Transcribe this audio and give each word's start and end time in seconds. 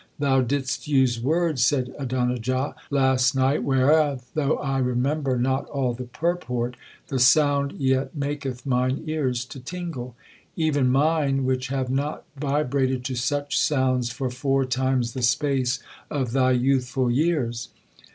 'Thou 0.17 0.41
didst 0.41 0.87
use 0.87 1.21
words,' 1.21 1.63
said 1.63 1.93
Adonijah, 1.99 2.73
'last 2.89 3.35
night, 3.35 3.61
whereof, 3.63 4.23
though 4.33 4.55
I 4.57 4.79
remember 4.79 5.37
not 5.37 5.65
all 5.67 5.93
the 5.93 6.05
purport, 6.05 6.75
the 7.09 7.19
sound 7.19 7.73
yet 7.73 8.15
maketh 8.17 8.65
mine 8.65 9.03
ears 9.05 9.45
to 9.45 9.59
tingle; 9.59 10.15
even 10.55 10.89
mine, 10.89 11.45
which 11.45 11.67
have 11.67 11.91
not 11.91 12.25
vibrated 12.35 13.05
to 13.05 13.15
such 13.15 13.59
sounds 13.59 14.09
for 14.11 14.31
four 14.31 14.65
times 14.65 15.13
the 15.13 15.21
space 15.21 15.77
of 16.09 16.31
thy 16.31 16.53
youthful 16.53 17.11
years. 17.11 17.69